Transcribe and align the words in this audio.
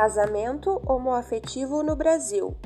Casamento 0.00 0.80
homoafetivo 0.86 1.82
no 1.82 1.94
Brasil. 1.94 2.56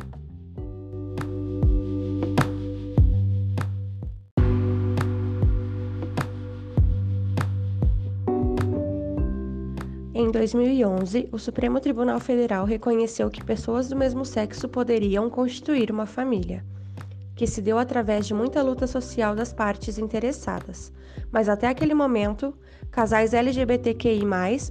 Em 10.15 10.31
2011, 10.31 11.29
o 11.33 11.39
Supremo 11.41 11.81
Tribunal 11.81 12.21
Federal 12.21 12.65
reconheceu 12.65 13.29
que 13.29 13.43
pessoas 13.43 13.89
do 13.89 13.97
mesmo 13.97 14.25
sexo 14.25 14.69
poderiam 14.69 15.29
constituir 15.29 15.91
uma 15.91 16.07
família, 16.07 16.65
que 17.35 17.47
se 17.47 17.61
deu 17.61 17.79
através 17.79 18.27
de 18.27 18.35
muita 18.35 18.63
luta 18.63 18.87
social 18.87 19.35
das 19.35 19.53
partes 19.53 19.99
interessadas. 19.99 20.93
Mas 21.31 21.49
até 21.49 21.67
aquele 21.69 21.95
momento, 21.95 22.55
casais 22.91 23.35
LGBTQI 23.35 24.23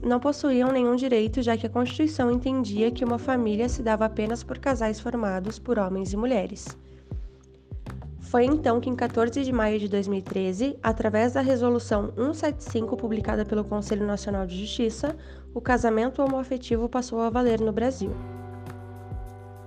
não 0.02 0.20
possuíam 0.20 0.72
nenhum 0.72 0.96
direito, 0.96 1.42
já 1.42 1.58
que 1.58 1.68
a 1.68 1.70
Constituição 1.70 2.32
entendia 2.32 2.92
que 2.92 3.04
uma 3.04 3.20
família 3.20 3.68
se 3.68 3.82
dava 3.82 4.06
apenas 4.06 4.44
por 4.44 4.60
casais 4.60 5.00
formados 5.00 5.60
por 5.60 5.78
homens 5.78 6.14
e 6.14 6.18
mulheres. 6.18 6.68
Foi 8.34 8.46
então 8.46 8.80
que, 8.80 8.90
em 8.90 8.96
14 8.96 9.44
de 9.44 9.52
maio 9.52 9.78
de 9.78 9.88
2013, 9.88 10.80
através 10.82 11.34
da 11.34 11.42
Resolução 11.42 12.12
175 12.16 12.98
publicada 12.98 13.46
pelo 13.46 13.64
Conselho 13.64 14.08
Nacional 14.08 14.48
de 14.48 14.58
Justiça, 14.60 15.16
o 15.54 15.62
casamento 15.62 16.20
homoafetivo 16.20 16.90
passou 16.90 17.22
a 17.22 17.30
valer 17.30 17.60
no 17.60 17.72
Brasil. 17.72 18.12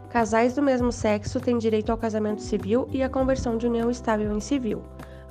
Casais 0.08 0.54
do 0.54 0.62
mesmo 0.62 0.92
sexo 0.92 1.40
têm 1.40 1.58
direito 1.58 1.90
ao 1.90 1.98
casamento 1.98 2.40
civil 2.40 2.88
e 2.90 3.02
à 3.02 3.08
conversão 3.08 3.58
de 3.58 3.66
união 3.66 3.90
estável 3.90 4.32
em 4.32 4.40
civil. 4.40 4.82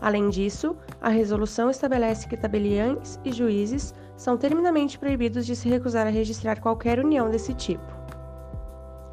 Além 0.01 0.29
disso, 0.29 0.75
a 1.01 1.09
resolução 1.09 1.69
estabelece 1.69 2.27
que 2.27 2.37
tabeliães 2.37 3.19
e 3.23 3.31
juízes 3.31 3.93
são 4.17 4.37
terminamente 4.37 4.99
proibidos 4.99 5.45
de 5.45 5.55
se 5.55 5.69
recusar 5.69 6.05
a 6.05 6.11
registrar 6.11 6.59
qualquer 6.59 6.99
união 6.99 7.29
desse 7.29 7.53
tipo. 7.53 7.83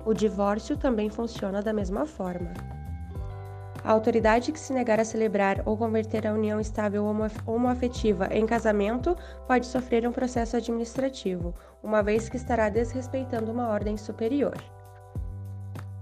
O 0.05 0.13
divórcio 0.13 0.77
também 0.77 1.09
funciona 1.09 1.63
da 1.63 1.73
mesma 1.73 2.05
forma. 2.07 2.53
A 3.85 3.91
autoridade 3.91 4.53
que 4.53 4.61
se 4.61 4.73
negar 4.73 5.01
a 5.01 5.05
celebrar 5.05 5.63
ou 5.65 5.77
converter 5.77 6.27
a 6.27 6.33
união 6.33 6.61
estável 6.61 7.05
homoafetiva 7.47 8.29
em 8.31 8.47
casamento 8.47 9.17
pode 9.47 9.67
sofrer 9.67 10.07
um 10.07 10.13
processo 10.13 10.57
administrativo, 10.57 11.55
uma 11.83 12.03
vez 12.03 12.29
que 12.29 12.37
estará 12.37 12.69
desrespeitando 12.69 13.51
uma 13.51 13.69
ordem 13.69 13.97
superior. 13.97 14.55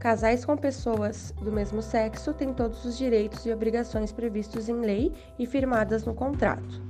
Casais 0.01 0.47
com 0.47 0.56
pessoas 0.56 1.34
do 1.43 1.53
mesmo 1.53 1.83
sexo 1.83 2.33
têm 2.33 2.55
todos 2.55 2.87
os 2.87 2.97
direitos 2.97 3.45
e 3.45 3.53
obrigações 3.53 4.11
previstos 4.11 4.67
em 4.67 4.81
lei 4.81 5.12
e 5.39 5.45
firmadas 5.45 6.06
no 6.06 6.15
contrato, 6.15 6.83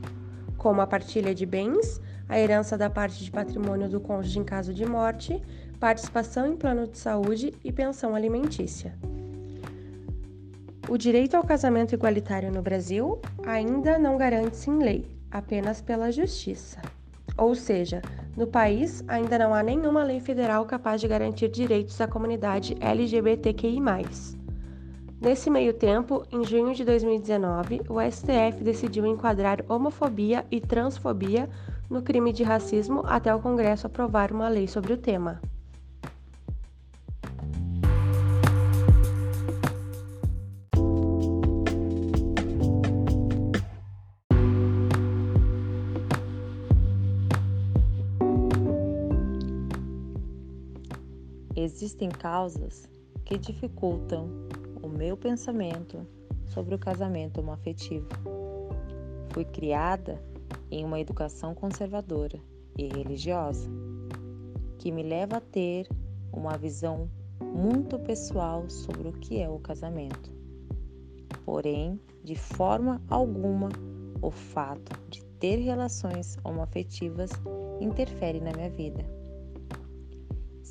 como 0.56 0.80
a 0.80 0.86
partilha 0.86 1.34
de 1.34 1.44
bens, 1.44 2.00
a 2.28 2.38
herança 2.38 2.78
da 2.78 2.88
parte 2.88 3.24
de 3.24 3.28
patrimônio 3.32 3.88
do 3.88 4.00
cônjuge 4.00 4.38
em 4.38 4.44
caso 4.44 4.72
de 4.72 4.86
morte, 4.86 5.42
participação 5.80 6.46
em 6.46 6.56
plano 6.56 6.86
de 6.86 6.98
saúde 6.98 7.52
e 7.64 7.72
pensão 7.72 8.14
alimentícia. 8.14 8.94
O 10.88 10.96
direito 10.96 11.36
ao 11.36 11.42
casamento 11.42 11.92
igualitário 11.92 12.52
no 12.52 12.62
Brasil 12.62 13.20
ainda 13.44 13.98
não 13.98 14.16
garante-se 14.16 14.70
em 14.70 14.78
lei, 14.78 15.10
apenas 15.32 15.80
pela 15.80 16.12
justiça. 16.12 16.80
Ou 17.36 17.56
seja, 17.56 18.02
no 18.40 18.46
país 18.46 19.04
ainda 19.06 19.38
não 19.38 19.52
há 19.52 19.62
nenhuma 19.62 20.02
lei 20.02 20.18
federal 20.18 20.64
capaz 20.64 20.98
de 20.98 21.06
garantir 21.06 21.50
direitos 21.50 22.00
à 22.00 22.08
comunidade 22.08 22.74
LGBTQI. 22.80 23.78
Nesse 25.20 25.50
meio 25.50 25.74
tempo, 25.74 26.24
em 26.32 26.42
junho 26.42 26.74
de 26.74 26.82
2019, 26.82 27.82
o 27.86 28.00
STF 28.00 28.64
decidiu 28.64 29.04
enquadrar 29.04 29.62
homofobia 29.68 30.46
e 30.50 30.58
transfobia 30.58 31.50
no 31.90 32.00
crime 32.00 32.32
de 32.32 32.42
racismo 32.42 33.02
até 33.04 33.34
o 33.34 33.40
Congresso 33.40 33.86
aprovar 33.86 34.32
uma 34.32 34.48
lei 34.48 34.66
sobre 34.66 34.94
o 34.94 34.96
tema. 34.96 35.38
Existem 51.62 52.08
causas 52.08 52.88
que 53.22 53.36
dificultam 53.36 54.30
o 54.82 54.88
meu 54.88 55.14
pensamento 55.14 56.06
sobre 56.46 56.74
o 56.74 56.78
casamento 56.78 57.38
homoafetivo. 57.38 58.08
Fui 59.28 59.44
criada 59.44 60.18
em 60.70 60.86
uma 60.86 60.98
educação 60.98 61.54
conservadora 61.54 62.40
e 62.78 62.88
religiosa, 62.88 63.68
que 64.78 64.90
me 64.90 65.02
leva 65.02 65.36
a 65.36 65.40
ter 65.42 65.86
uma 66.32 66.56
visão 66.56 67.10
muito 67.42 67.98
pessoal 67.98 68.66
sobre 68.70 69.08
o 69.08 69.12
que 69.12 69.38
é 69.38 69.46
o 69.46 69.58
casamento. 69.58 70.32
Porém, 71.44 72.00
de 72.24 72.36
forma 72.36 73.02
alguma, 73.06 73.68
o 74.22 74.30
fato 74.30 74.98
de 75.10 75.22
ter 75.38 75.56
relações 75.56 76.38
homoafetivas 76.42 77.30
interfere 77.82 78.40
na 78.40 78.50
minha 78.52 78.70
vida 78.70 79.19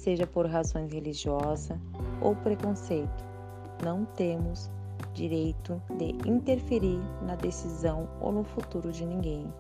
seja 0.10 0.26
por 0.26 0.48
razões 0.48 0.92
religiosas 0.92 1.78
ou 2.20 2.36
preconceito. 2.38 3.24
Não 3.84 4.06
temos 4.06 4.72
direito 5.14 5.80
de 6.00 6.18
interferir 6.28 7.00
na 7.22 7.36
decisão 7.36 8.10
ou 8.20 8.32
no 8.32 8.44
futuro 8.44 8.92
de 8.92 9.06
ninguém, 9.06 9.54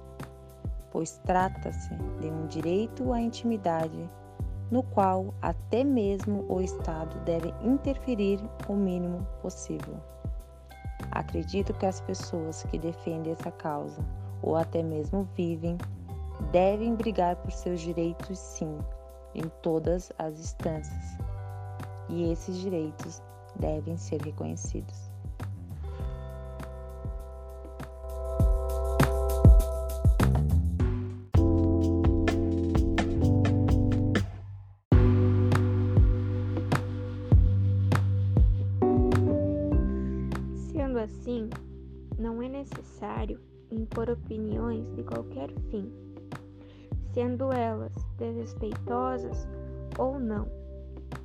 pois 0.89 1.19
trata-se 1.19 1.93
de 2.19 2.31
um 2.31 2.47
direito 2.47 3.13
à 3.13 3.21
intimidade 3.21 4.09
no 4.71 4.81
qual 4.81 5.35
até 5.39 5.83
mesmo 5.83 6.43
o 6.49 6.59
Estado 6.61 7.19
deve 7.25 7.53
interferir 7.63 8.39
o 8.67 8.73
mínimo 8.73 9.27
possível. 9.43 9.97
Acredito 11.11 11.75
que 11.75 11.85
as 11.85 12.01
pessoas 12.01 12.63
que 12.63 12.79
defendem 12.79 13.33
essa 13.33 13.51
causa 13.51 14.03
ou 14.41 14.55
até 14.55 14.81
mesmo 14.81 15.29
vivem 15.35 15.77
devem 16.51 16.95
brigar 16.95 17.35
por 17.35 17.51
seus 17.51 17.81
direitos, 17.81 18.39
sim, 18.39 18.77
em 19.33 19.43
todas 19.61 20.11
as 20.17 20.39
instâncias, 20.39 21.17
e 22.09 22.31
esses 22.31 22.57
direitos 22.57 23.21
devem 23.55 23.97
ser 23.97 24.21
reconhecidos. 24.21 25.09
Sendo 40.71 40.99
assim, 40.99 41.49
não 42.17 42.41
é 42.41 42.49
necessário 42.49 43.39
impor 43.71 44.09
opiniões 44.09 44.91
de 44.95 45.03
qualquer 45.03 45.49
fim 45.69 46.08
sendo 47.13 47.51
elas 47.51 47.93
desrespeitosas 48.17 49.47
ou 49.97 50.19
não. 50.19 50.47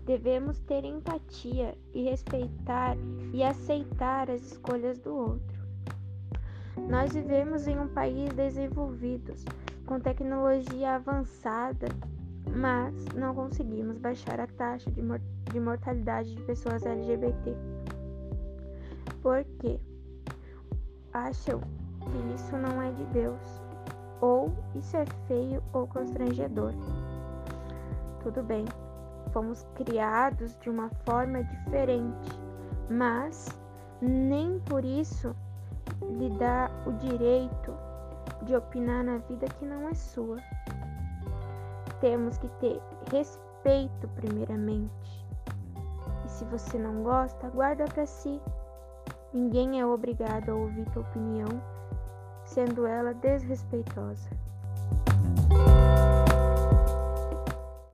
Devemos 0.05 0.59
ter 0.61 0.85
empatia 0.85 1.77
e 1.93 2.05
respeitar 2.05 2.97
e 3.33 3.43
aceitar 3.43 4.31
as 4.31 4.43
escolhas 4.43 4.99
do 4.99 5.15
outro. 5.15 5.65
Nós 6.89 7.13
vivemos 7.13 7.67
em 7.67 7.79
um 7.79 7.89
país 7.89 8.33
desenvolvido, 8.35 9.35
com 9.87 10.01
tecnologia 10.01 10.97
avançada, 10.97 11.87
mas 12.55 13.07
não 13.15 13.35
conseguimos 13.35 13.99
baixar 13.99 14.41
a 14.41 14.47
taxa 14.47 14.91
de, 14.91 15.03
mor 15.03 15.21
de 15.51 15.61
mortalidade 15.61 16.35
de 16.35 16.43
pessoas 16.43 16.85
LGBT. 16.85 17.57
Por 19.23 19.45
quê? 19.61 19.79
Acham 21.13 21.61
que 21.61 22.35
isso 22.35 22.57
não 22.57 22.83
é 22.83 22.91
de 22.93 23.05
Deus 23.07 23.64
ou 24.21 24.53
isso 24.75 24.97
é 24.97 25.05
feio 25.27 25.63
ou 25.73 25.87
constrangedor. 25.87 26.73
Tudo 28.23 28.43
bem, 28.43 28.65
fomos 29.33 29.67
criados 29.75 30.57
de 30.61 30.71
uma 30.71 30.89
forma 31.05 31.43
diferente, 31.45 32.31
mas 32.89 33.49
nem 34.01 34.59
por 34.61 34.85
isso 34.85 35.35
lhe 36.03 36.31
dá 36.39 36.71
o 36.87 36.93
direito 36.93 37.73
de 38.43 38.55
opinar 38.55 39.05
na 39.05 39.19
vida 39.19 39.47
que 39.59 39.65
não 39.65 39.89
é 39.89 39.95
sua. 39.95 40.39
Temos 42.01 42.39
que 42.39 42.49
ter 42.61 42.81
respeito, 43.11 44.09
primeiramente. 44.15 45.27
E 46.25 46.29
se 46.29 46.45
você 46.47 46.79
não 46.79 47.03
gosta, 47.03 47.49
guarda 47.49 47.85
para 47.87 48.07
si. 48.07 48.41
Ninguém 49.33 49.81
é 49.81 49.87
obrigado 49.87 50.51
a 50.51 50.55
ouvir 50.55 50.85
tua 50.91 51.03
opinião 51.03 51.49
sendo 52.55 52.87
ela 52.87 53.13
desrespeitosa. 53.15 54.31